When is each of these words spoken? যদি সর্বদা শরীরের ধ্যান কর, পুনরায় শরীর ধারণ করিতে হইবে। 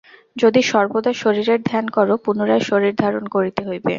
যদি 0.35 0.61
সর্বদা 0.71 1.11
শরীরের 1.13 1.59
ধ্যান 1.63 1.85
কর, 1.87 2.07
পুনরায় 2.25 2.63
শরীর 2.69 2.93
ধারণ 2.95 3.23
করিতে 3.35 3.61
হইবে। 3.67 3.89